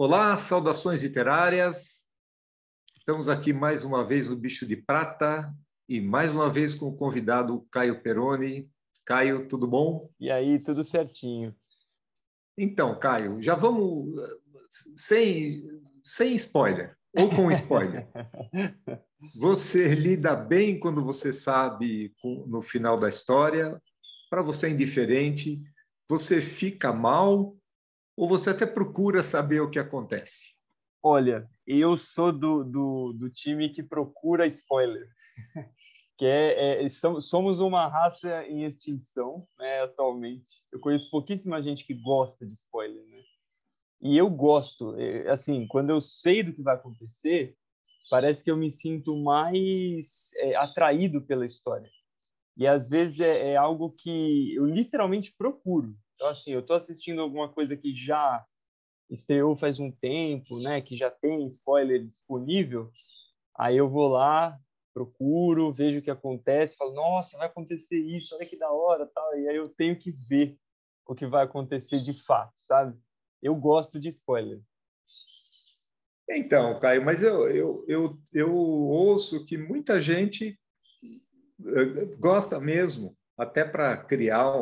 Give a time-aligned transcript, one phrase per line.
[0.00, 2.06] Olá, saudações literárias.
[2.94, 5.52] Estamos aqui mais uma vez no Bicho de Prata
[5.88, 8.70] e mais uma vez com o convidado Caio Peroni.
[9.04, 10.08] Caio, tudo bom?
[10.20, 11.52] E aí, tudo certinho.
[12.56, 14.14] Então, Caio, já vamos
[14.70, 15.68] sem,
[16.00, 18.06] sem spoiler ou com spoiler.
[19.34, 22.14] Você lida bem quando você sabe
[22.46, 23.82] no final da história?
[24.30, 25.60] Para você é indiferente?
[26.08, 27.57] Você fica mal
[28.18, 30.56] ou você até procura saber o que acontece?
[31.00, 35.08] Olha, eu sou do, do, do time que procura spoiler.
[36.18, 40.50] que é, é, somos uma raça em extinção né, atualmente.
[40.72, 43.22] Eu conheço pouquíssima gente que gosta de spoiler, né?
[44.00, 47.56] E eu gosto, é, assim, quando eu sei do que vai acontecer,
[48.10, 51.88] parece que eu me sinto mais é, atraído pela história.
[52.56, 55.96] E às vezes é, é, algo que eu literalmente procuro.
[56.18, 58.44] Então, assim, eu estou assistindo alguma coisa que já
[59.08, 62.90] estreou faz um tempo, né, que já tem spoiler disponível,
[63.56, 64.58] aí eu vou lá,
[64.92, 69.38] procuro, vejo o que acontece, falo, nossa, vai acontecer isso, olha que da hora, tal,
[69.38, 70.58] e aí eu tenho que ver
[71.06, 72.98] o que vai acontecer de fato, sabe?
[73.40, 74.60] Eu gosto de spoiler.
[76.28, 80.58] Então, Caio, mas eu, eu, eu, eu ouço que muita gente
[81.64, 84.52] eh, gosta mesmo, até para criar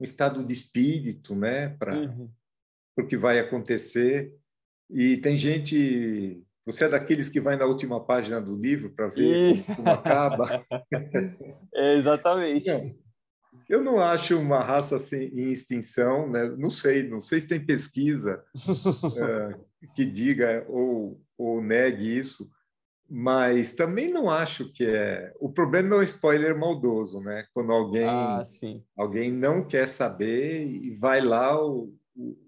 [0.00, 2.30] um estado de espírito, né, para uhum.
[2.98, 4.34] o que vai acontecer.
[4.90, 9.56] E tem gente você é daqueles que vai na última página do livro para ver
[9.56, 9.62] e...
[9.74, 10.62] como, acaba?
[11.74, 12.68] é, exatamente.
[12.68, 12.94] Não,
[13.70, 16.44] eu não acho uma raça assim, em extinção, né?
[16.58, 19.64] não sei, não sei se tem pesquisa uh,
[19.96, 22.50] que diga ou, ou negue isso,
[23.08, 25.32] mas também não acho que é.
[25.40, 27.46] O problema é o spoiler maldoso, né?
[27.54, 28.44] Quando alguém, ah,
[28.96, 31.94] alguém não quer saber e vai lá, o,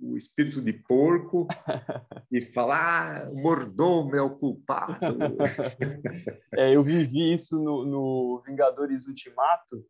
[0.03, 1.47] o, espírito de porco
[2.31, 5.17] e falar ah, o mordomo é o culpado.
[6.55, 9.83] é, eu vivi isso no, no, Vingadores Ultimato,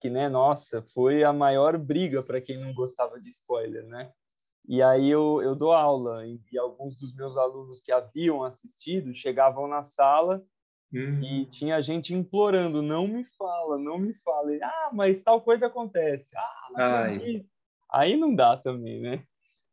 [0.00, 4.10] que, né, nossa, foi a maior briga para quem não gostava de spoiler, né?
[4.68, 9.66] E aí eu, eu dou aula e alguns dos meus alunos que haviam assistido chegavam
[9.66, 10.42] na sala
[10.92, 11.24] Uhum.
[11.24, 14.54] E tinha gente implorando, não me fala, não me fala.
[14.54, 16.36] E, ah, mas tal coisa acontece.
[16.36, 17.44] Ah, mas
[17.90, 19.24] aí não dá também, né?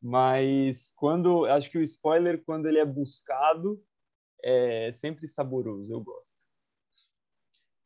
[0.02, 3.84] Mas quando acho que o spoiler quando ele é buscado
[4.42, 6.30] é sempre saboroso, eu gosto.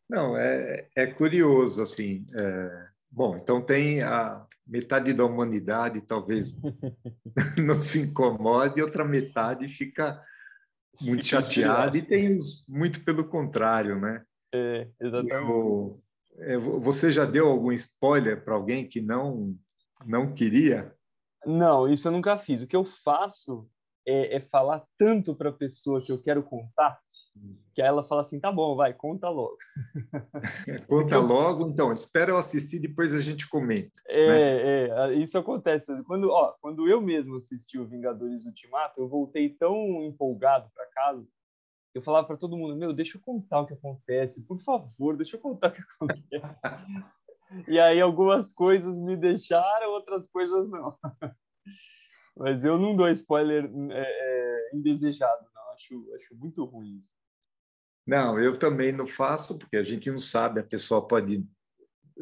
[0.07, 2.27] Não, é, é curioso assim.
[2.35, 6.53] É, bom, então tem a metade da humanidade talvez
[7.63, 10.21] não se incomode, e outra metade fica
[10.99, 14.23] muito chateada e tem os, muito pelo contrário, né?
[14.53, 15.33] É, exatamente.
[15.33, 16.01] Eu,
[16.39, 19.55] é, você já deu algum spoiler para alguém que não
[20.05, 20.93] não queria?
[21.45, 22.61] Não, isso eu nunca fiz.
[22.61, 23.69] O que eu faço
[24.05, 26.99] é, é falar tanto para a pessoa que eu quero contar,
[27.73, 29.57] que ela fala assim, tá bom, vai, conta logo.
[30.87, 33.91] conta logo, então, espera eu assistir, depois a gente comenta.
[34.07, 35.13] É, né?
[35.13, 35.91] é, isso acontece.
[36.03, 41.27] Quando, ó, quando eu mesmo assisti o Vingadores Ultimato, eu voltei tão empolgado para casa,
[41.95, 45.35] eu falava para todo mundo, meu, deixa eu contar o que acontece, por favor, deixa
[45.35, 46.29] eu contar o que acontece.
[47.67, 50.97] E aí algumas coisas me deixaram, outras coisas não.
[52.35, 55.73] Mas eu não dou spoiler é, é, indesejado, não.
[55.73, 57.13] Acho, acho muito ruim isso.
[58.05, 61.45] Não, eu também não faço, porque a gente não sabe, a pessoa pode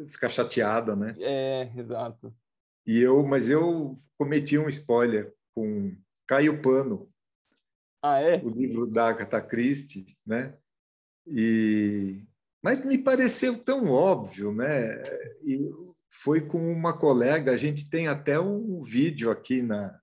[0.08, 1.14] ficar chateada, né?
[1.18, 2.32] É, exato.
[2.86, 5.96] E eu, mas eu cometi um spoiler com
[6.26, 7.10] Caio Pano.
[8.02, 8.36] Ah, é?
[8.42, 10.56] O livro da Agatha Christie, né?
[11.26, 12.24] E
[12.62, 15.02] mas me pareceu tão óbvio, né?
[15.44, 15.68] E
[16.08, 20.00] foi com uma colega, a gente tem até um vídeo aqui na,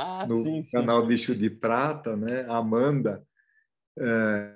[0.00, 1.08] ah, no sim, canal sim.
[1.08, 2.42] Bicho de Prata, né?
[2.48, 3.26] A Amanda,
[3.98, 4.54] é,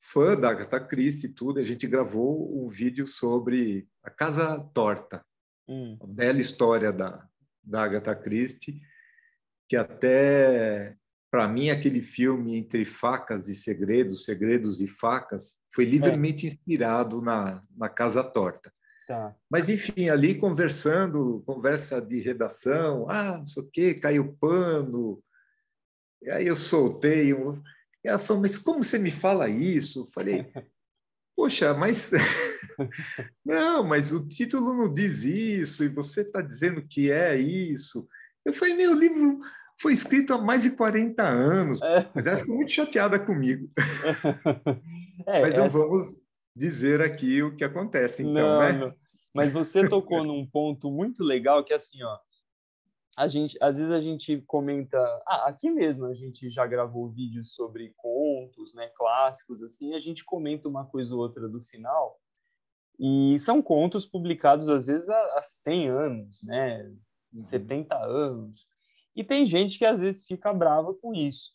[0.00, 5.24] fã da Agatha Christie e tudo, a gente gravou um vídeo sobre a Casa Torta,
[5.68, 5.96] hum.
[6.02, 7.24] a bela história da,
[7.62, 8.80] da Agatha Christie,
[9.68, 10.96] que até
[11.30, 16.50] para mim, aquele filme Entre Facas e Segredos, Segredos e Facas, foi livremente é.
[16.50, 18.72] inspirado na, na Casa Torta.
[19.10, 19.34] Tá.
[19.50, 25.20] Mas, enfim, ali conversando, conversa de redação, ah, não sei o quê, caiu pano.
[26.22, 27.34] E aí eu soltei.
[27.34, 27.60] Um...
[28.04, 30.02] Ela falou, mas como você me fala isso?
[30.02, 30.46] Eu falei,
[31.36, 32.12] poxa, mas.
[33.44, 38.06] não, mas o título não diz isso, e você está dizendo que é isso.
[38.44, 39.40] Eu falei, meu livro
[39.82, 42.08] foi escrito há mais de 40 anos, é.
[42.14, 43.68] mas ela ficou muito chateada comigo.
[45.26, 45.78] É, mas não essa...
[45.78, 46.18] vamos
[46.54, 48.72] dizer aqui o que acontece, então, não, né?
[48.72, 48.94] Não.
[49.34, 52.18] Mas você tocou num ponto muito legal que é assim, ó.
[53.16, 57.54] a gente, às vezes a gente comenta, ah, aqui mesmo a gente já gravou vídeos
[57.54, 62.18] sobre contos, né, clássicos assim, a gente comenta uma coisa ou outra do final.
[62.98, 66.82] E são contos publicados às vezes há, há 100 anos, né,
[67.32, 67.40] uhum.
[67.40, 68.66] 70 anos.
[69.16, 71.50] E tem gente que às vezes fica brava com isso.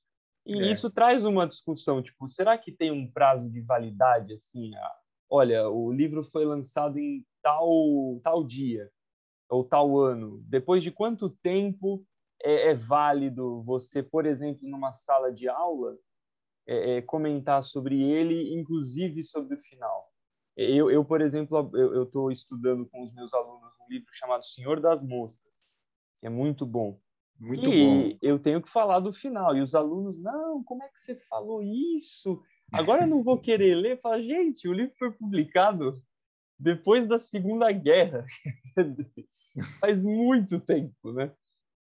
[0.45, 0.71] E é.
[0.71, 4.75] isso traz uma discussão, tipo, será que tem um prazo de validade assim?
[4.75, 4.95] Ah,
[5.29, 8.89] olha, o livro foi lançado em tal tal dia
[9.49, 10.43] ou tal ano.
[10.47, 12.05] Depois de quanto tempo
[12.43, 15.97] é, é válido você, por exemplo, numa sala de aula,
[16.67, 20.11] é, é comentar sobre ele, inclusive sobre o final?
[20.55, 24.79] Eu, eu por exemplo, eu estou estudando com os meus alunos um livro chamado Senhor
[24.79, 25.65] das Moscas,
[26.19, 26.99] que é muito bom.
[27.39, 28.17] Muito e bom.
[28.21, 29.55] eu tenho que falar do final.
[29.55, 32.41] E os alunos, não, como é que você falou isso?
[32.71, 33.99] Agora eu não vou querer ler.
[33.99, 36.01] Fala, gente, o livro foi publicado
[36.57, 38.25] depois da Segunda Guerra.
[38.73, 39.11] Quer dizer,
[39.79, 41.31] faz muito tempo, né?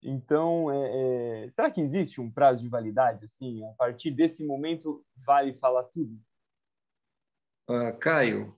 [0.02, 1.52] Então, é, é...
[1.52, 3.26] será que existe um prazo de validade?
[3.26, 6.20] Assim, a partir desse momento, vale falar tudo?
[7.68, 8.56] Uh, Caio,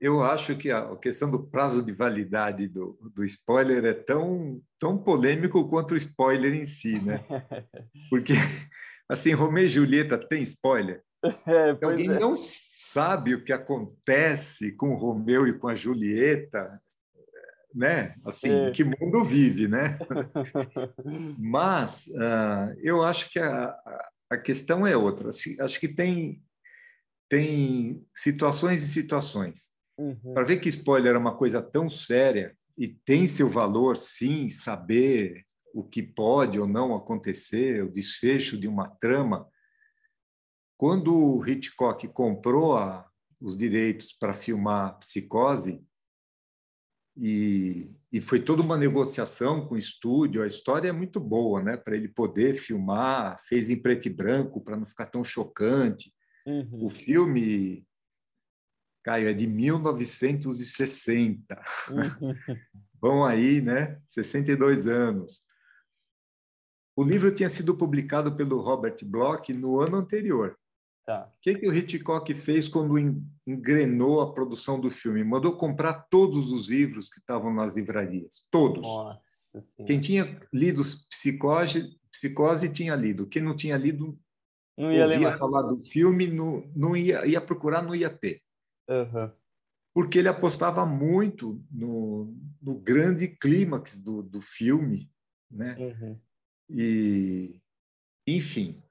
[0.00, 4.98] eu acho que a questão do prazo de validade do, do spoiler é tão, tão
[4.98, 7.24] polêmico quanto o spoiler em si, né?
[8.10, 8.34] Porque,
[9.08, 11.02] assim, Romeu e Julieta tem spoiler?
[11.46, 12.18] É, Alguém é.
[12.20, 16.80] não sabe o que acontece com o Romeu e com a Julieta,
[17.74, 18.14] né?
[18.24, 18.70] Assim, é.
[18.70, 19.98] que mundo vive, né?
[21.36, 23.76] Mas uh, eu acho que a,
[24.30, 25.30] a questão é outra.
[25.30, 26.40] Acho que tem
[27.28, 29.72] tem situações e situações.
[29.98, 30.34] Uhum.
[30.34, 35.44] Para ver que spoiler é uma coisa tão séria e tem seu valor, sim, saber
[35.72, 39.48] o que pode ou não acontecer, o desfecho de uma trama.
[40.76, 43.08] Quando o Hitchcock comprou a,
[43.40, 45.82] os direitos para filmar Psicose,
[47.18, 50.42] e, e, foi toda uma negociação com o estúdio.
[50.42, 51.74] A história é muito boa, né?
[51.74, 56.12] Para ele poder filmar, fez em preto e branco para não ficar tão chocante.
[56.46, 56.84] Uhum.
[56.84, 57.85] O filme
[59.06, 61.62] Caio, é de 1960.
[61.92, 62.34] Uhum.
[63.00, 64.00] Vão aí, né?
[64.08, 65.44] 62 anos.
[66.96, 70.58] O livro tinha sido publicado pelo Robert Bloch no ano anterior.
[71.04, 71.28] Tá.
[71.28, 72.98] O que, que o Hitchcock fez quando
[73.46, 75.22] engrenou a produção do filme?
[75.22, 78.48] Mandou comprar todos os livros que estavam nas livrarias.
[78.50, 78.84] Todos.
[78.84, 79.20] Nossa,
[79.86, 83.28] Quem tinha lido Psicose, Psicose tinha lido.
[83.28, 84.18] Quem não tinha lido,
[84.76, 88.42] não ia ouvia falar do filme, não, não ia, ia procurar, não ia ter.
[88.88, 89.30] Uhum.
[89.94, 95.10] Porque ele apostava muito no, no grande clímax do, do filme,
[95.50, 95.76] né?
[95.78, 96.20] Uhum.
[96.68, 97.60] E,
[98.26, 98.82] enfim,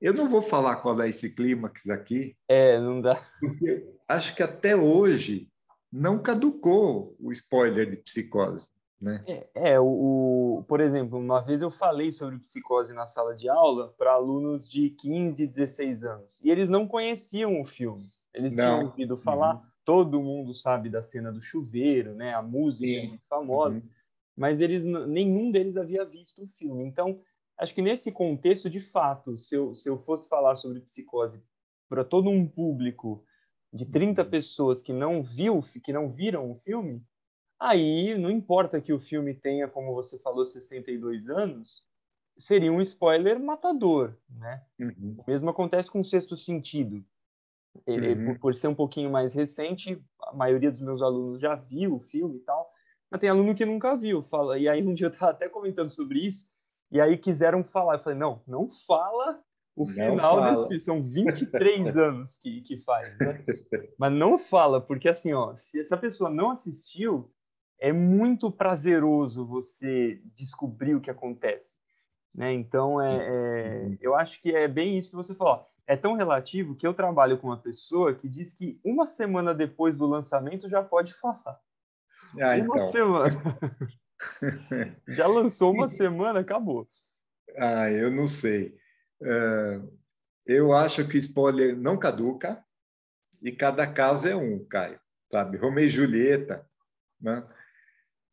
[0.00, 2.36] eu não vou falar qual é esse clímax aqui.
[2.48, 3.26] É, não dá.
[3.38, 5.50] Porque acho que até hoje
[5.92, 8.68] não caducou o spoiler de psicose.
[9.00, 9.24] Né?
[9.26, 13.48] É, é o, o, por exemplo, uma vez eu falei sobre psicose na sala de
[13.48, 16.38] aula para alunos de 15, 16 anos.
[16.44, 18.02] E eles não conheciam o filme.
[18.34, 18.64] Eles não.
[18.64, 19.62] tinham ouvido falar, uhum.
[19.84, 22.34] todo mundo sabe da cena do chuveiro, né?
[22.34, 22.96] A música Sim.
[22.96, 23.88] é muito famosa, uhum.
[24.36, 26.84] mas eles nenhum deles havia visto o filme.
[26.84, 27.20] Então,
[27.58, 31.42] acho que nesse contexto, de fato, se eu, se eu fosse falar sobre psicose
[31.88, 33.24] para todo um público
[33.72, 34.28] de 30 uhum.
[34.30, 37.02] pessoas que não viu, que não viram o filme,
[37.60, 41.84] aí não importa que o filme tenha, como você falou, 62 anos,
[42.38, 44.62] seria um spoiler matador, né?
[44.78, 45.16] Uhum.
[45.18, 47.04] O mesmo acontece com o Sexto Sentido.
[47.86, 48.26] Ele, uhum.
[48.26, 52.00] por, por, ser um pouquinho mais recente, a maioria dos meus alunos já viu o
[52.00, 52.68] filme e tal,
[53.10, 54.22] mas tem aluno que nunca viu.
[54.22, 56.48] Fala, e aí um dia eu estava até comentando sobre isso,
[56.90, 57.94] e aí quiseram falar.
[57.94, 59.40] Eu falei, não, não fala
[59.76, 60.50] o não final fala.
[60.52, 60.80] desse filme.
[60.80, 63.44] São 23 anos que, que faz, né?
[63.98, 67.30] Mas não fala, porque assim, ó, se essa pessoa não assistiu,
[67.80, 71.76] é muito prazeroso você descobrir o que acontece.
[72.32, 72.52] Né?
[72.52, 73.98] Então, é, é, uhum.
[74.00, 77.36] eu acho que é bem isso que você falou é tão relativo que eu trabalho
[77.36, 81.58] com uma pessoa que diz que uma semana depois do lançamento já pode falar.
[82.40, 82.82] Ah, uma então.
[82.82, 83.58] semana.
[85.08, 86.88] já lançou uma semana, acabou.
[87.56, 88.76] Ah, eu não sei.
[89.20, 89.92] Uh,
[90.46, 92.64] eu acho que spoiler não caduca
[93.42, 95.00] e cada caso é um, Caio.
[95.28, 95.56] Sabe?
[95.56, 96.64] Romeu e Julieta.
[97.20, 97.44] Né?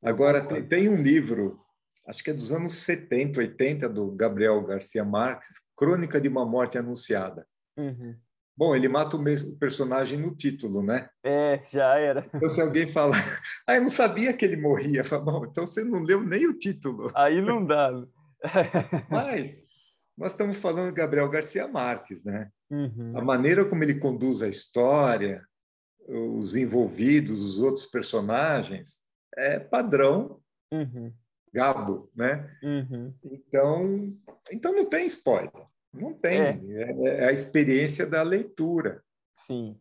[0.04, 1.60] Agora, tem, tem um livro
[2.08, 6.78] acho que é dos anos 70, 80, do Gabriel Garcia Marques, Crônica de uma Morte
[6.78, 7.46] Anunciada.
[7.78, 8.16] Uhum.
[8.56, 11.10] Bom, ele mata o mesmo personagem no título, né?
[11.24, 12.28] É, já era.
[12.34, 13.16] Então, se alguém fala,
[13.68, 16.58] ah, eu não sabia que ele morria, fala, bom, então você não leu nem o
[16.58, 17.12] título.
[17.14, 17.92] Aí não dá.
[19.12, 19.68] Mas
[20.18, 22.50] nós estamos falando de Gabriel Garcia Marques, né?
[22.72, 23.14] Uhum.
[23.16, 25.46] A maneira como ele conduz a história,
[26.08, 29.06] os envolvidos, os outros personagens,
[29.38, 30.42] é padrão
[30.72, 31.14] uhum
[31.58, 32.56] gado, né?
[32.62, 33.14] Uhum.
[33.24, 34.16] Então,
[34.52, 35.66] então não tem spoiler.
[35.92, 36.40] Não tem.
[36.40, 36.60] É.
[37.06, 37.26] é.
[37.30, 39.04] a experiência da leitura.
[39.36, 39.80] Sim.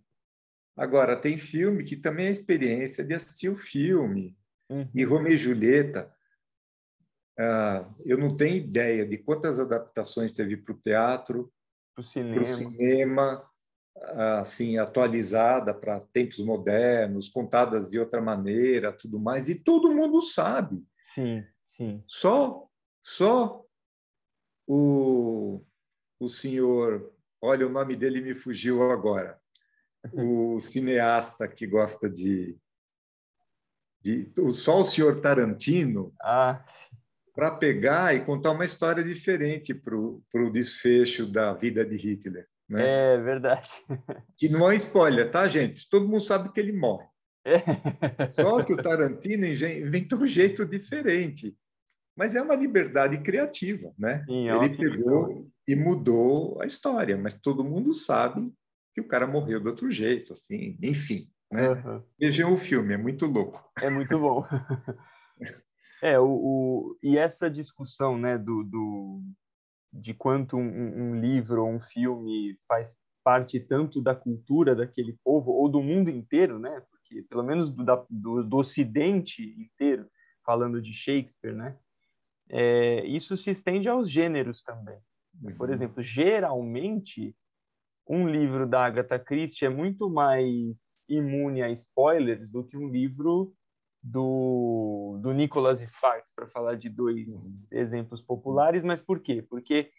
[0.74, 4.36] Agora, tem filme que também é a experiência de assistir o filme.
[4.70, 4.88] Uhum.
[4.94, 6.10] E Romeu e Julieta,
[7.38, 11.52] ah, eu não tenho ideia de quantas adaptações teve para o teatro,
[11.94, 13.50] para o cinema.
[14.40, 20.84] Assim, atualizada para tempos modernos, contadas de outra maneira, tudo mais, e todo mundo sabe.
[21.14, 22.02] Sim, sim.
[22.06, 22.68] Só,
[23.02, 23.64] só
[24.66, 25.62] o,
[26.20, 29.40] o senhor, olha, o nome dele me fugiu agora,
[30.12, 32.56] o cineasta que gosta de,
[34.00, 36.64] de só o senhor Tarantino, ah.
[37.34, 42.46] para pegar e contar uma história diferente para o desfecho da vida de Hitler.
[42.68, 43.14] Né?
[43.14, 43.70] É verdade.
[44.40, 45.88] E não é spoiler, tá, gente?
[45.88, 47.06] Todo mundo sabe que ele morre.
[47.44, 47.62] É.
[48.28, 51.56] Só que o Tarantino inventou um jeito diferente.
[52.16, 54.24] Mas é uma liberdade criativa, né?
[54.26, 58.52] Sim, é ele pegou e mudou a história, mas todo mundo sabe
[58.94, 61.30] que o cara morreu de outro jeito, assim, enfim.
[61.52, 61.68] Né?
[61.68, 62.02] Uhum.
[62.18, 63.62] Vejam o filme, é muito louco.
[63.80, 64.44] É muito bom.
[66.02, 69.22] é, o, o, e essa discussão né, do, do,
[69.92, 75.50] de quanto um, um livro ou um filme faz parte tanto da cultura daquele povo
[75.50, 76.82] ou do mundo inteiro, né?
[76.90, 80.08] Porque pelo menos do, da, do, do Ocidente inteiro,
[80.44, 81.76] falando de Shakespeare, né?
[82.48, 84.98] É, isso se estende aos gêneros também.
[85.56, 85.74] Por uhum.
[85.74, 87.34] exemplo, geralmente
[88.08, 93.52] um livro da Agatha Christie é muito mais imune a spoilers do que um livro
[94.06, 97.62] do, do Nicholas Sparks, para falar de dois uhum.
[97.72, 98.84] exemplos populares.
[98.84, 99.42] Mas por quê?
[99.42, 99.90] Porque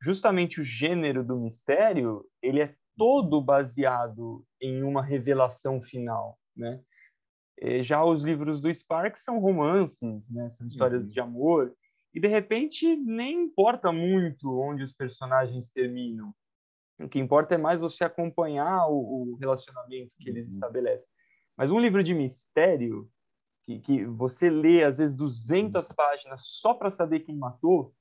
[0.00, 6.80] justamente o gênero do mistério ele é todo baseado em uma revelação final, né?
[7.58, 10.48] E já os livros do Sparks são romances, né?
[10.50, 11.12] São histórias uhum.
[11.12, 11.74] de amor
[12.14, 16.32] e de repente nem importa muito onde os personagens terminam.
[17.00, 20.54] O que importa é mais você acompanhar o, o relacionamento que eles uhum.
[20.54, 21.08] estabelecem.
[21.56, 23.08] Mas um livro de mistério,
[23.66, 27.92] que, que você lê às vezes 200 páginas só para saber quem matou,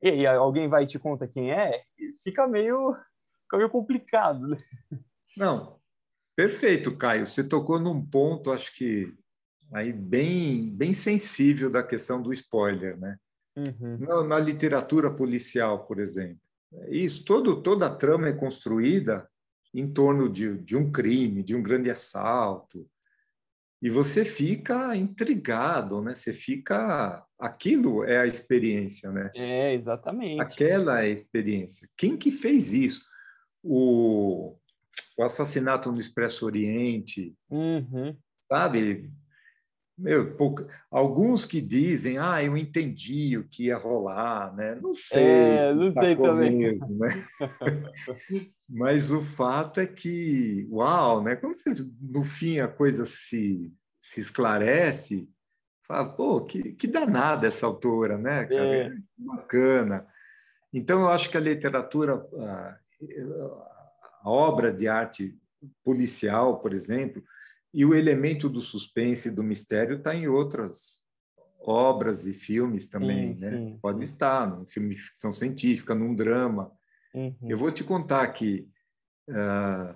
[0.00, 1.82] e aí alguém vai e te conta quem é,
[2.22, 2.94] fica meio,
[3.42, 4.46] fica meio complicado.
[4.46, 4.58] Né?
[5.36, 5.80] Não,
[6.36, 7.26] perfeito, Caio.
[7.26, 9.12] Você tocou num ponto, acho que
[9.72, 13.18] aí bem, bem sensível da questão do spoiler, né?
[13.56, 13.98] Uhum.
[13.98, 16.40] Na, na literatura policial, por exemplo.
[16.88, 19.28] Isso, todo, toda a trama é construída
[19.74, 22.88] em torno de, de um crime, de um grande assalto,
[23.80, 26.14] e você fica intrigado, né?
[26.14, 29.30] Você fica, aquilo é a experiência, né?
[29.36, 30.40] É exatamente.
[30.40, 31.88] Aquela é a experiência.
[31.96, 33.02] Quem que fez isso?
[33.62, 34.56] O,
[35.16, 38.16] o assassinato no Expresso Oriente, uhum.
[38.50, 39.10] sabe?
[39.98, 40.68] Meu, pouca...
[40.88, 44.76] alguns que dizem, ah, eu entendi o que ia rolar, né?
[44.76, 45.22] Não sei.
[45.24, 46.56] É, não sei também.
[46.56, 47.26] Mesmo, né?
[48.68, 51.34] Mas o fato é que, uau, né?
[51.34, 55.28] Quando você, no fim a coisa se, se esclarece,
[55.82, 58.44] fala, pô, que, que danada essa autora, né?
[58.44, 58.76] Cara?
[58.76, 58.90] É.
[59.16, 60.06] Bacana.
[60.72, 62.78] Então, eu acho que a literatura, a,
[64.22, 65.36] a obra de arte
[65.82, 67.22] policial, por exemplo,
[67.72, 71.02] e o elemento do suspense, do mistério, está em outras
[71.60, 73.50] obras e filmes também, sim, né?
[73.50, 76.72] Sim, Pode estar num filme de ficção científica, num drama.
[77.14, 77.36] Uhum.
[77.42, 78.68] Eu vou te contar que...
[79.28, 79.94] Uh,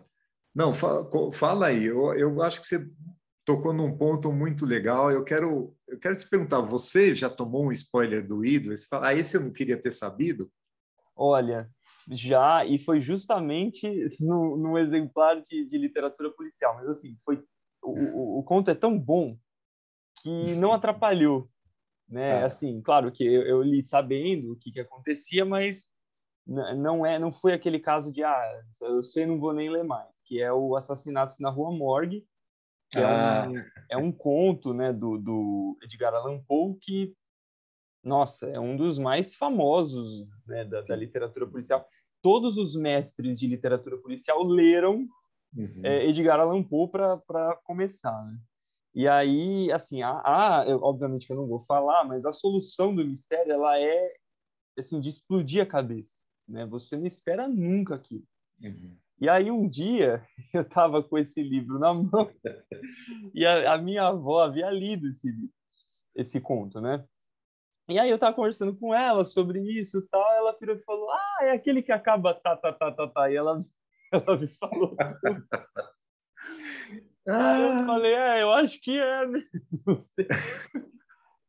[0.55, 1.85] não, fala, fala aí.
[1.85, 2.87] Eu, eu acho que você
[3.45, 5.11] tocou num ponto muito legal.
[5.11, 8.77] Eu quero, eu quero te perguntar, você já tomou um spoiler do ídolo?
[8.77, 10.51] Você fala, ah, esse eu não queria ter sabido?
[11.17, 11.71] Olha,
[12.11, 13.89] já, e foi justamente
[14.21, 16.75] no, no exemplar de, de literatura policial.
[16.75, 17.43] Mas, assim, foi
[17.83, 19.37] o, o, conto é tão bom
[20.21, 21.49] que não atrapalhou,
[22.09, 22.41] né?
[22.41, 22.45] É.
[22.45, 25.91] Assim, claro que eu, eu, li sabendo o que, que acontecia, mas
[26.47, 30.21] não é, não foi aquele caso de ah, eu sei, não vou nem ler mais,
[30.25, 32.27] que é o assassinato na Rua Morgue,
[32.91, 33.45] que ah.
[33.45, 37.15] é, um, é um conto, né, do, do Edgar Allan Poe que
[38.03, 41.87] nossa, é um dos mais famosos né, da, da literatura policial.
[42.21, 45.07] Todos os mestres de literatura policial leram
[45.57, 45.81] uhum.
[45.83, 48.39] é, Edgar Allan Poe para começar, né?
[48.95, 52.95] E aí, assim, a, a eu, obviamente que eu não vou falar, mas a solução
[52.95, 54.15] do mistério ela é
[54.79, 56.67] assim de explodir a cabeça, né?
[56.67, 58.25] Você não espera nunca aquilo.
[58.63, 58.97] Uhum.
[59.21, 62.31] E aí um dia eu estava com esse livro na mão
[63.35, 65.29] e a, a, minha avó havia lido esse
[66.15, 67.03] esse conto, né?
[67.89, 71.11] E aí eu estava conversando com ela sobre isso e tal, ela virou e falou:
[71.11, 73.31] "Ah, é aquele que acaba tá tá tá tá tá".
[73.31, 73.59] E ela
[74.13, 75.43] ela me falou tudo.
[77.25, 77.57] Ah.
[77.57, 79.45] eu falei, é, eu acho que é, né?
[79.87, 80.27] Não sei.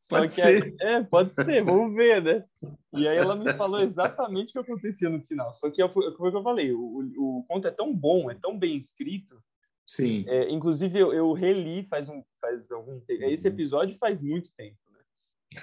[0.08, 0.75] pode ser.
[0.79, 2.46] é, pode ser, vamos ver, né?
[2.93, 5.51] E aí ela me falou exatamente o que acontecia no final.
[5.55, 8.36] Só que é foi o que eu falei, o, o conto é tão bom, é
[8.36, 9.41] tão bem escrito.
[9.84, 10.25] Sim.
[10.27, 13.24] É, inclusive, eu, eu, reli faz, um, faz algum tempo.
[13.24, 13.53] Esse uhum.
[13.55, 15.00] episódio faz muito tempo, né?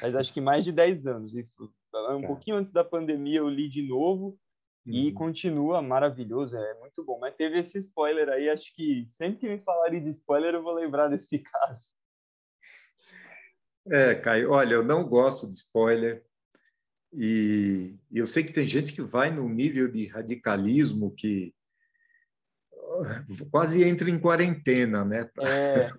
[0.03, 1.35] Mas acho que mais de 10 anos.
[1.37, 1.73] Isso.
[1.95, 2.27] Um tá.
[2.27, 4.37] pouquinho antes da pandemia eu li de novo
[4.91, 5.15] e uhum.
[5.15, 7.19] continua maravilhoso, é muito bom.
[7.19, 10.73] Mas teve esse spoiler aí, acho que sempre que me falarem de spoiler eu vou
[10.73, 11.89] lembrar desse caso.
[13.91, 16.25] É, Caio, olha, eu não gosto de spoiler.
[17.13, 21.53] E eu sei que tem gente que vai num nível de radicalismo que
[22.73, 25.25] ah, quase entra em quarentena, né?
[25.35, 25.93] Pra, é,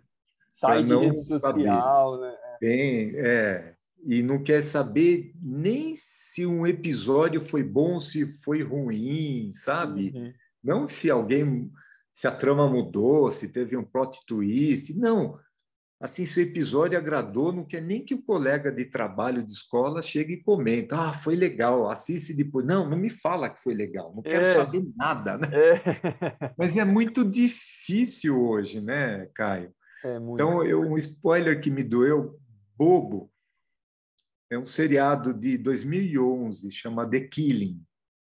[0.49, 2.31] sai de rede social, saber.
[2.31, 2.57] né?
[2.59, 3.70] Tem, é,
[4.05, 10.11] e não quer saber nem se um episódio foi bom, se foi ruim, sabe?
[10.15, 10.33] Uhum.
[10.63, 11.71] Não se alguém,
[12.11, 15.39] se a trama mudou, se teve um plot twist, não
[16.01, 20.01] assim, se o episódio agradou, não quer nem que o colega de trabalho de escola
[20.01, 22.65] chegue e comenta, ah, foi legal, assiste depois.
[22.65, 24.47] Não, não me fala que foi legal, não quero é.
[24.47, 25.47] saber nada, né?
[25.53, 25.81] É.
[26.57, 29.71] Mas é muito difícil hoje, né, Caio?
[30.03, 32.39] É então, eu, um spoiler que me doeu,
[32.75, 33.30] bobo,
[34.51, 37.81] é um seriado de 2011, chama The Killing,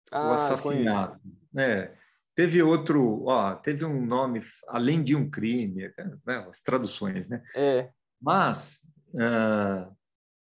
[0.09, 1.19] ah, o assassinato.
[1.57, 1.93] É.
[2.33, 5.91] Teve outro, ó, teve um nome além de um crime,
[6.25, 7.43] né, as traduções, né?
[7.55, 7.89] É.
[8.21, 8.79] Mas
[9.13, 9.93] uh,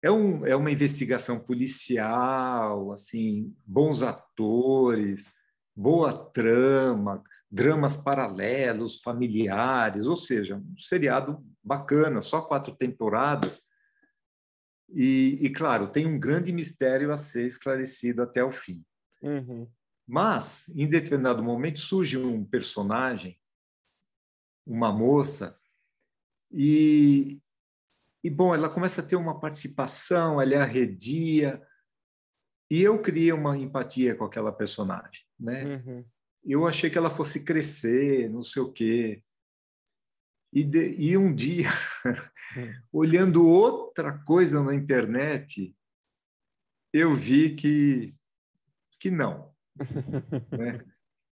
[0.03, 5.33] é, um, é uma investigação policial, assim, bons atores,
[5.77, 13.68] boa trama, dramas paralelos, familiares, ou seja, um seriado bacana, só quatro temporadas.
[14.89, 18.85] E, e claro, tem um grande mistério a ser esclarecido até o fim.
[19.23, 19.69] Uhum.
[20.07, 23.39] Mas, em determinado momento, surge um personagem,
[24.67, 25.55] uma moça,
[26.51, 27.39] e,
[28.25, 31.61] e bom, ela começa a ter uma participação, ela arredia,
[32.71, 35.83] e eu criei uma empatia com aquela personagem, né?
[35.87, 36.05] Uhum.
[36.45, 39.21] Eu achei que ela fosse crescer, não sei o quê.
[40.53, 41.69] E, de, e um dia,
[42.93, 45.75] olhando outra coisa na internet,
[46.93, 48.15] eu vi que,
[48.99, 49.53] que não.
[50.51, 50.85] Né?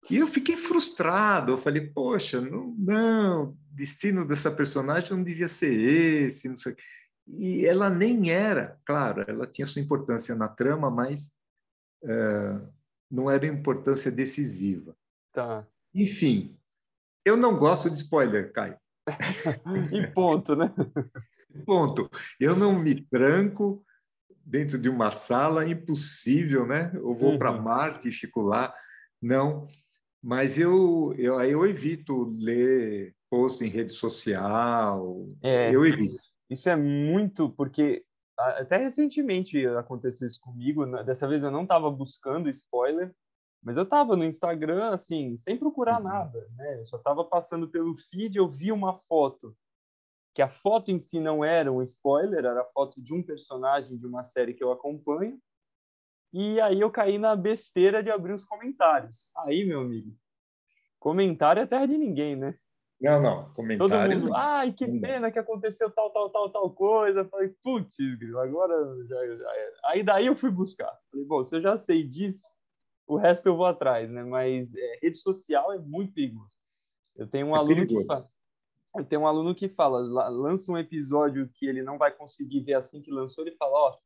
[0.09, 1.53] E eu fiquei frustrado.
[1.53, 6.77] Eu falei, poxa, não, não, destino dessa personagem não devia ser esse, não sei.
[7.27, 11.33] E ela nem era, claro, ela tinha sua importância na trama, mas
[12.03, 12.69] uh,
[13.11, 14.97] não era importância decisiva.
[15.33, 15.67] Tá.
[15.95, 16.59] Enfim,
[17.25, 18.77] eu não gosto de spoiler, Caio.
[19.93, 20.73] e ponto, né?
[21.65, 22.11] Ponto.
[22.39, 23.85] Eu não me tranco,
[24.45, 26.91] dentro de uma sala, impossível, né?
[26.95, 27.39] Eu vou uhum.
[27.39, 28.75] para Marte e fico lá.
[29.21, 29.67] Não,
[30.23, 36.15] mas eu, eu, aí eu evito ler post em rede social, é, eu evito.
[36.51, 38.03] Isso é muito, porque
[38.37, 43.15] até recentemente aconteceu isso comigo, dessa vez eu não estava buscando spoiler,
[43.63, 46.09] mas eu estava no Instagram, assim, sem procurar uhum.
[46.09, 46.81] nada, né?
[46.81, 49.55] Eu só estava passando pelo feed, eu vi uma foto
[50.35, 53.97] que a foto em si não era um spoiler, era a foto de um personagem
[53.97, 55.39] de uma série que eu acompanho.
[56.33, 59.31] E aí eu caí na besteira de abrir os comentários.
[59.39, 60.17] Aí, meu amigo,
[60.99, 62.55] comentário é terra de ninguém, né?
[63.01, 63.89] Não, não, comentário.
[63.89, 67.25] Todo mundo, ai, que pena que aconteceu tal, tal, tal, tal coisa.
[67.25, 67.97] Falei, putz,
[68.39, 68.75] agora
[69.07, 69.75] já, já era.
[69.87, 70.97] Aí daí eu fui buscar.
[71.11, 72.47] Falei, bom, se eu já sei disso,
[73.11, 74.23] o resto eu vou atrás, né?
[74.23, 76.57] Mas é, rede social é muito perigoso.
[77.17, 78.03] Eu tenho um é aluno perigoso.
[78.03, 78.31] que fala,
[78.97, 82.75] eu tenho um aluno que fala, lança um episódio que ele não vai conseguir ver
[82.75, 83.99] assim que lançou, ele fala, ó,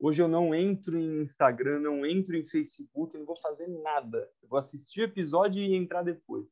[0.00, 4.28] hoje eu não entro em Instagram, não entro em Facebook, não vou fazer nada.
[4.42, 6.44] Eu vou assistir o episódio e entrar depois.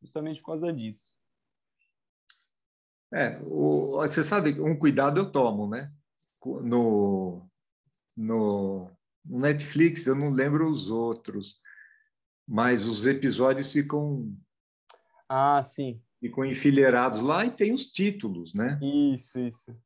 [0.00, 1.14] Justamente por causa disso.
[3.12, 5.92] É, o, você sabe, um cuidado eu tomo, né?
[6.42, 7.46] No,
[8.16, 8.90] no
[9.24, 11.60] Netflix, eu não lembro os outros,
[12.46, 14.34] mas os episódios ficam...
[15.28, 18.78] Ah, sim ficam enfileirados lá e tem os títulos, né?
[18.80, 19.76] Isso, isso.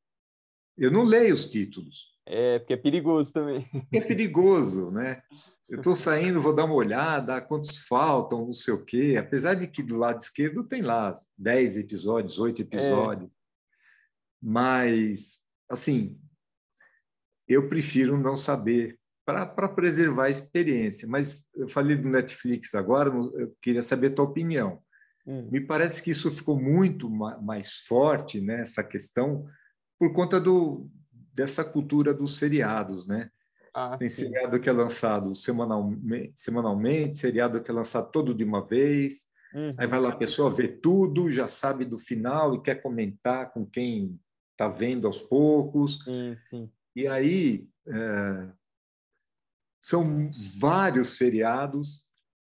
[0.77, 2.15] Eu não leio os títulos.
[2.27, 3.67] É, porque é perigoso também.
[3.91, 5.23] É perigoso, né?
[5.67, 9.17] Eu estou saindo, vou dar uma olhada, quantos faltam, não sei o quê.
[9.19, 13.31] Apesar de que do lado esquerdo tem lá 10 episódios, 8 episódios.
[13.31, 13.35] É.
[14.43, 16.21] Mas, assim,
[17.49, 21.09] eu prefiro não saber para preservar a experiência.
[21.09, 24.81] Mas eu falei do Netflix agora, eu queria saber a tua opinião.
[25.27, 25.49] Hum.
[25.51, 29.45] Me parece que isso ficou muito mais forte, né, essa questão,
[29.99, 30.89] por conta do,
[31.35, 33.29] dessa cultura dos seriados, né?
[33.75, 34.27] Ah, Tem sim.
[34.27, 39.27] seriado que é lançado semanalmente, semanalmente, seriado que é lançado todo de uma vez.
[39.53, 39.75] Uhum.
[39.77, 43.67] Aí vai lá a pessoa vê tudo, já sabe do final e quer comentar com
[43.67, 44.19] quem
[44.53, 45.99] está vendo aos poucos.
[46.05, 46.71] Sim, sim.
[46.95, 48.49] E aí é,
[49.87, 52.05] são vários seriados,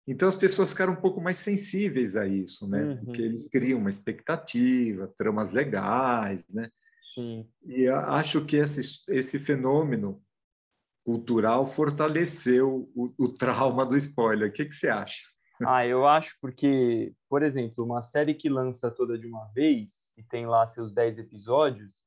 [0.07, 2.81] então as pessoas ficaram um pouco mais sensíveis a isso, né?
[2.81, 3.05] Uhum.
[3.05, 6.71] Porque eles criam uma expectativa, tramas legais, né?
[7.13, 7.47] Sim.
[7.63, 10.19] E acho que esse, esse fenômeno
[11.05, 14.49] cultural fortaleceu o, o trauma do spoiler.
[14.49, 15.21] O que, que você acha?
[15.63, 20.23] Ah, eu acho porque, por exemplo, uma série que lança toda de uma vez e
[20.23, 22.01] tem lá seus 10 episódios,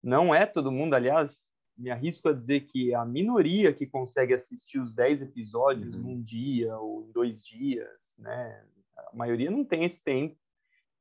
[0.00, 1.50] não é todo mundo, aliás,
[1.80, 6.02] me arrisco a dizer que a minoria que consegue assistir os 10 episódios uhum.
[6.02, 8.62] num dia ou em dois dias, né?
[8.96, 10.36] A maioria não tem esse tempo,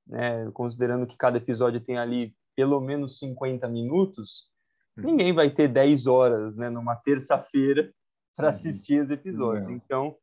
[0.07, 0.49] né?
[0.53, 4.49] Considerando que cada episódio tem ali pelo menos 50 minutos,
[4.97, 5.05] uhum.
[5.05, 7.93] ninguém vai ter 10 horas, né, numa terça-feira
[8.35, 8.51] para uhum.
[8.51, 9.67] assistir os episódios.
[9.67, 9.75] Uhum.
[9.75, 10.15] Então,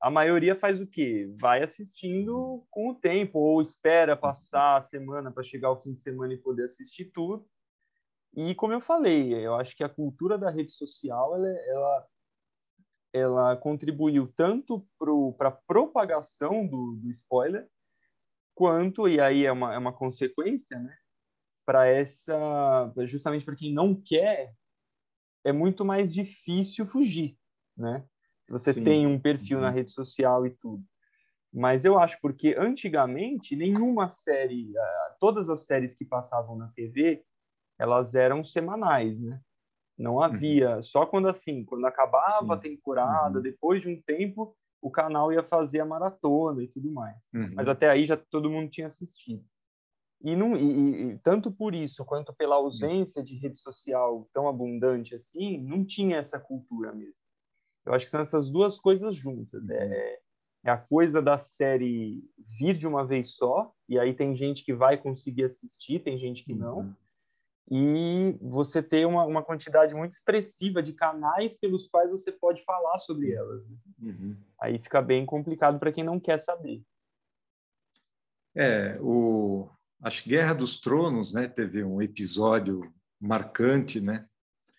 [0.00, 1.30] a maioria faz o quê?
[1.40, 6.00] Vai assistindo com o tempo, ou espera passar a semana para chegar ao fim de
[6.00, 7.44] semana e poder assistir tudo.
[8.34, 12.06] E como eu falei, eu acho que a cultura da rede social ela, ela,
[13.12, 14.86] ela contribuiu tanto
[15.36, 17.68] para a propagação do, do, spoiler,
[18.54, 20.96] quanto, e aí é uma, é uma consequência, né?
[21.64, 24.54] Para essa, justamente para quem não quer,
[25.44, 27.36] é muito mais difícil fugir,
[27.76, 28.04] né?
[28.44, 28.84] Se você Sim.
[28.84, 29.74] tem um perfil na uhum.
[29.74, 30.82] rede social e tudo.
[31.52, 37.24] Mas eu acho porque antigamente nenhuma série, ah, todas as séries que passavam na TV,
[37.78, 39.40] elas eram semanais, né?
[39.96, 40.22] Não uhum.
[40.22, 40.82] havia, uhum.
[40.82, 42.52] só quando assim, quando acabava uhum.
[42.52, 43.42] a temporada, uhum.
[43.42, 47.28] depois de um tempo, o canal ia fazer a maratona e tudo mais.
[47.34, 47.52] Uhum.
[47.54, 49.44] Mas até aí já todo mundo tinha assistido.
[50.20, 55.14] E, não, e, e, tanto por isso quanto pela ausência de rede social tão abundante
[55.14, 57.22] assim, não tinha essa cultura mesmo.
[57.86, 59.62] Eu acho que são essas duas coisas juntas.
[59.62, 59.72] Uhum.
[59.72, 60.18] É,
[60.64, 62.22] é, a coisa da série
[62.58, 66.44] vir de uma vez só, e aí tem gente que vai conseguir assistir, tem gente
[66.44, 66.94] que não.
[67.70, 68.30] Uhum.
[68.30, 72.98] E você ter uma, uma quantidade muito expressiva de canais pelos quais você pode falar
[72.98, 73.66] sobre elas.
[73.68, 73.76] Né?
[74.02, 74.36] Uhum.
[74.60, 76.82] Aí fica bem complicado para quem não quer saber.
[78.56, 79.68] É, o
[80.02, 84.26] acho que Guerra dos Tronos, né, teve um episódio marcante, né,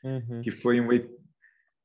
[0.03, 0.41] uhum.
[0.41, 0.87] que foi um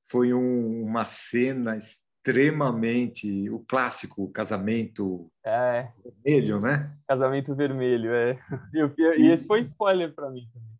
[0.08, 5.88] foi um, uma cena extremamente o clássico casamento é.
[6.24, 6.96] vermelho, né?
[7.06, 8.38] Casamento vermelho, é.
[8.74, 10.73] E, e esse foi spoiler para mim também.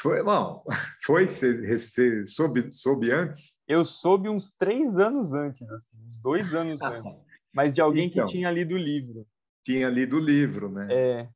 [0.00, 0.64] Foi, bom,
[1.04, 1.28] foi?
[1.28, 3.58] Você, você soube, soube antes?
[3.68, 7.12] Eu soube uns três anos antes, assim, uns dois anos antes.
[7.52, 9.26] Mas de alguém então, que tinha lido o livro.
[9.62, 10.88] Tinha lido o livro, né?
[10.90, 11.28] É.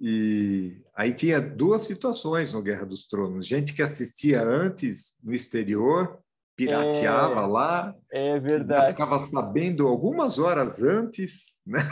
[0.00, 3.46] E aí tinha duas situações no Guerra dos Tronos.
[3.46, 6.18] Gente que assistia antes no exterior
[6.56, 7.94] pirateava é, lá.
[8.10, 8.92] É verdade.
[8.92, 11.86] ficava sabendo algumas horas antes, né?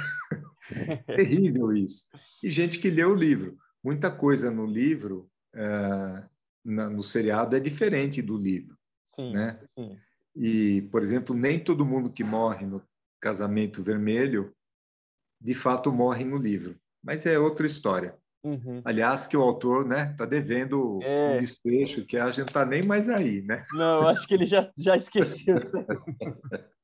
[1.07, 2.05] Terrível isso.
[2.43, 3.57] E gente que leu o livro.
[3.85, 6.29] Muita coisa no livro, uh,
[6.65, 8.77] na, no seriado, é diferente do livro.
[9.05, 9.59] Sim, né?
[9.75, 9.97] sim.
[10.35, 12.83] E, por exemplo, nem todo mundo que morre no
[13.21, 14.53] Casamento Vermelho,
[15.41, 16.77] de fato, morre no livro.
[17.03, 18.15] Mas é outra história.
[18.45, 18.81] Uhum.
[18.85, 21.35] Aliás, que o autor né, está devendo é.
[21.35, 23.65] um desfecho que a gente está nem mais aí, né?
[23.73, 25.57] Não, acho que ele já, já esqueceu.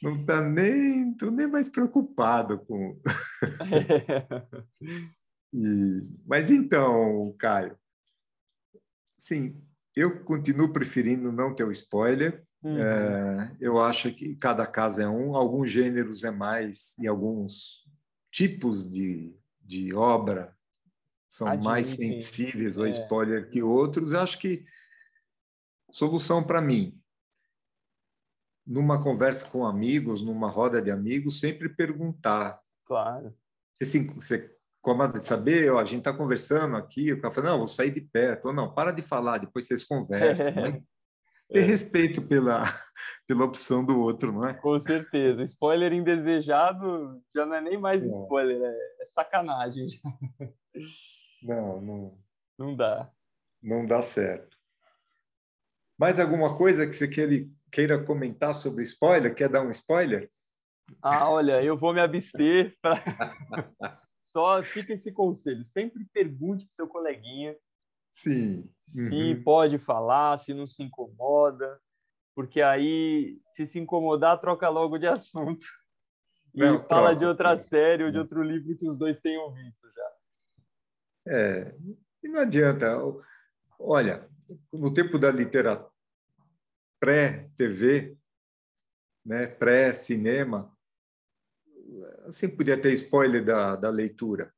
[0.00, 3.00] Não está nem, tô nem mais preocupado com.
[3.58, 4.42] É.
[5.52, 7.76] e, mas então, Caio,
[9.16, 9.60] sim,
[9.94, 12.44] eu continuo preferindo não ter o spoiler.
[12.62, 12.78] Uhum.
[12.78, 17.84] É, eu acho que cada caso é um, alguns gêneros é mais e alguns
[18.30, 20.54] tipos de, de obra
[21.26, 22.90] são mais sensíveis ao é.
[22.90, 24.12] spoiler que outros.
[24.12, 24.64] Eu acho que
[25.90, 27.00] solução para mim,
[28.66, 32.60] numa conversa com amigos, numa roda de amigos, sempre perguntar.
[32.84, 33.34] Claro.
[33.80, 34.55] Você, você
[34.86, 38.00] como saber, ó, a gente está conversando aqui, o cara fala, não, vou sair de
[38.00, 40.46] perto, ou não, para de falar, depois vocês conversam.
[40.54, 40.80] Mas
[41.48, 41.62] ter é.
[41.62, 42.62] respeito pela,
[43.26, 44.54] pela opção do outro, não é?
[44.54, 45.42] Com certeza.
[45.42, 48.06] Spoiler indesejado já não é nem mais é.
[48.06, 49.88] spoiler, é, é sacanagem.
[51.42, 52.18] Não, não.
[52.56, 53.10] Não dá.
[53.60, 54.56] Não dá certo.
[55.98, 57.08] Mais alguma coisa que você
[57.72, 59.34] queira comentar sobre spoiler?
[59.34, 60.30] Quer dar um spoiler?
[61.02, 62.76] Ah, olha, eu vou me abster.
[62.80, 63.02] Pra...
[64.26, 67.56] Só fica esse conselho: sempre pergunte para seu coleguinha
[68.12, 68.68] Sim.
[68.76, 69.42] se uhum.
[69.42, 71.80] pode falar, se não se incomoda,
[72.34, 75.66] porque aí, se se incomodar, troca logo de assunto.
[76.54, 79.52] E não, fala troca, de outra série ou de outro livro que os dois tenham
[79.54, 80.12] visto já.
[81.28, 81.74] É,
[82.22, 82.96] e não adianta.
[83.78, 84.28] Olha,
[84.72, 85.90] no tempo da literatura
[86.98, 88.16] pré-TV,
[89.24, 90.75] né, pré-cinema,
[92.26, 94.52] assim podia ter spoiler da, da leitura,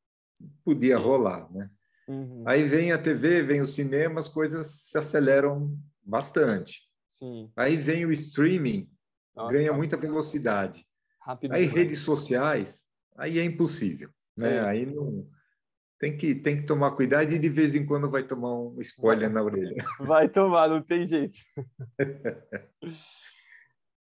[0.64, 1.70] podia rolar, né?
[2.07, 2.42] Uhum.
[2.46, 6.83] Aí vem a TV, vem o cinema, as coisas se aceleram bastante.
[7.18, 7.50] Sim.
[7.54, 8.90] Aí vem o streaming,
[9.37, 10.87] Nossa, ganha muita velocidade.
[11.20, 11.52] rápido.
[11.52, 11.78] Aí demais.
[11.78, 14.57] redes sociais, aí é impossível, né?
[14.57, 14.61] É.
[14.61, 15.28] Aí não
[15.98, 19.28] tem que tem que tomar cuidado e de vez em quando vai tomar um spoiler
[19.28, 19.74] na orelha.
[20.00, 21.38] Vai tomar, não tem jeito.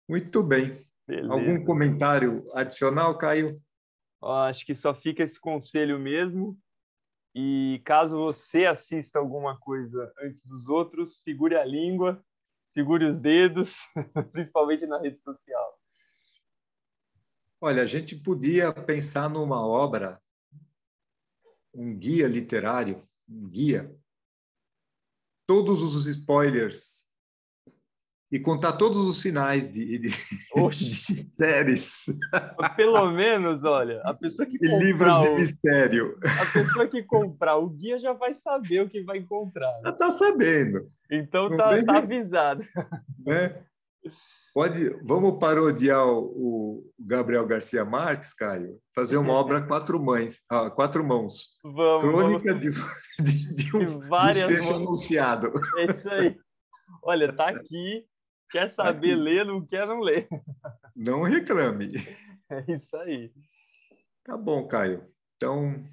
[0.08, 0.89] Muito bem.
[1.10, 1.32] Beleza.
[1.32, 3.60] Algum comentário adicional, Caio?
[4.22, 6.56] Acho que só fica esse conselho mesmo.
[7.34, 12.24] E caso você assista alguma coisa antes dos outros, segure a língua,
[12.68, 13.74] segure os dedos,
[14.30, 15.80] principalmente na rede social.
[17.60, 20.20] Olha, a gente podia pensar numa obra,
[21.74, 23.94] um guia literário, um guia,
[25.46, 27.09] todos os spoilers
[28.32, 30.08] e contar todos os finais de, de,
[30.70, 32.04] de séries
[32.76, 36.18] pelo menos, olha, a pessoa que e livros comprar de o, mistério.
[36.22, 39.72] a pessoa que comprar o guia já vai saber o que vai encontrar.
[39.82, 42.64] Já está sabendo, Então tá, tá avisado.
[43.26, 43.62] né?
[44.52, 50.40] Pode, vamos parodiar o, o Gabriel Garcia Marques, Caio, fazer uma obra a quatro mães,
[50.50, 52.70] ah, quatro mãos, Vamos, crônica de,
[53.20, 54.76] de, de um De várias desfecho mãos.
[54.82, 55.52] anunciado.
[55.52, 55.74] vamos.
[55.78, 56.36] É isso aí.
[57.04, 58.04] Olha, tá aqui.
[58.50, 59.22] Quer saber aqui.
[59.22, 60.28] ler, não quer, não ler.
[60.94, 61.92] Não reclame.
[62.52, 63.32] É isso aí.
[64.24, 65.08] Tá bom, Caio.
[65.36, 65.86] Então,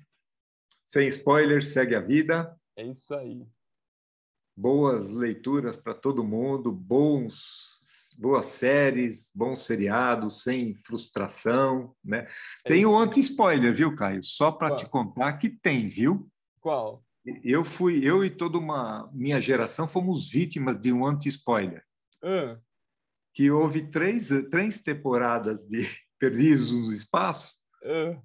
[0.84, 2.60] sem spoilers, segue a vida.
[2.76, 3.46] É isso aí.
[4.56, 7.80] Boas leituras para todo mundo, bons,
[8.18, 12.28] boas séries, bons seriados, sem frustração, né?
[12.66, 14.24] É Tem um anti-spoiler, viu, Caio?
[14.24, 16.28] Só para te contar que tem, viu?
[16.60, 17.04] Qual?
[17.44, 21.84] Eu fui, eu e toda uma minha geração fomos vítimas de um anti-spoiler,
[22.24, 22.58] Ah,
[23.34, 25.82] que houve três, três temporadas de
[26.20, 28.20] Perdidos no Espaço ah.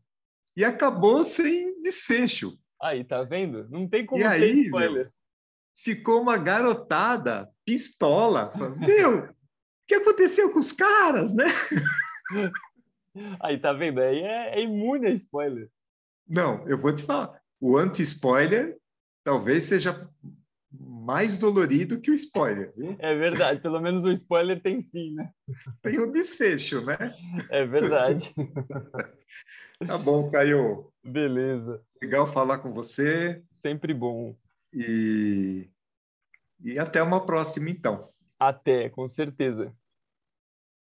[0.56, 2.58] e acabou sem desfecho.
[2.80, 3.68] Aí, tá vendo?
[3.68, 5.12] Não tem como E ter aí, spoiler.
[5.76, 8.50] ficou uma garotada pistola.
[8.50, 9.34] Falando, Meu, o
[9.86, 11.44] que aconteceu com os caras, né?
[13.40, 14.00] Aí, tá vendo?
[14.00, 15.68] Aí é, é imune a spoiler.
[16.26, 17.38] Não, eu vou te falar.
[17.60, 18.78] O anti-spoiler
[19.22, 20.08] talvez seja
[21.02, 22.72] mais dolorido que o spoiler.
[22.76, 22.96] Viu?
[22.98, 23.60] É verdade.
[23.60, 25.30] Pelo menos o spoiler tem fim, né?
[25.82, 26.96] Tem um desfecho, né?
[27.50, 28.32] É verdade.
[29.84, 30.92] Tá bom, Caio.
[31.02, 31.82] Beleza.
[32.00, 34.36] Legal falar com você Sempre bom.
[34.72, 35.68] e,
[36.62, 38.08] e até uma próxima, então.
[38.38, 39.74] Até, com certeza.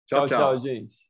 [0.06, 0.28] Tchau, tchau.
[0.28, 1.05] tchau gente.